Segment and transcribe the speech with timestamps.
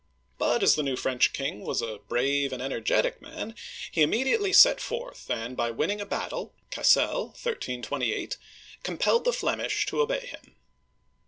[0.39, 3.53] But as the new French king was a brave and energetic man,
[3.91, 8.35] he immediately set forth, and, by win ning a battle (Cassel, 1328),
[8.81, 10.55] compelled the Flemish to obey him.